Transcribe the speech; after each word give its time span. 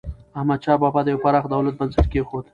احمدشاه 0.37 0.77
بابا 0.83 0.99
د 1.03 1.07
یو 1.13 1.21
پراخ 1.23 1.45
دولت 1.53 1.75
بنسټ 1.79 2.05
کېښود. 2.11 2.45